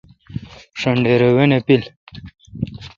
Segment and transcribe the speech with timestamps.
[0.79, 1.83] ݭن ڈیر وائ نہ پیل۔